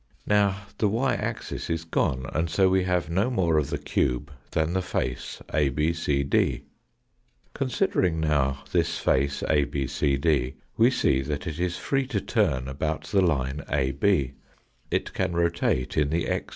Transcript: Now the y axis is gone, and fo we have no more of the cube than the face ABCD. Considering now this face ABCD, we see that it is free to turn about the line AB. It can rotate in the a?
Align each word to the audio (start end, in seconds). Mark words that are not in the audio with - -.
Now 0.25 0.61
the 0.79 0.87
y 0.87 1.13
axis 1.13 1.69
is 1.69 1.83
gone, 1.83 2.25
and 2.33 2.49
fo 2.49 2.67
we 2.67 2.85
have 2.85 3.07
no 3.11 3.29
more 3.29 3.59
of 3.59 3.69
the 3.69 3.77
cube 3.77 4.31
than 4.49 4.73
the 4.73 4.81
face 4.81 5.43
ABCD. 5.49 6.63
Considering 7.53 8.19
now 8.19 8.63
this 8.71 8.97
face 8.97 9.43
ABCD, 9.47 10.55
we 10.75 10.89
see 10.89 11.21
that 11.21 11.45
it 11.45 11.59
is 11.59 11.77
free 11.77 12.07
to 12.07 12.19
turn 12.19 12.67
about 12.67 13.03
the 13.03 13.21
line 13.21 13.61
AB. 13.69 14.33
It 14.89 15.13
can 15.13 15.33
rotate 15.33 15.95
in 15.95 16.09
the 16.09 16.25
a? 16.25 16.45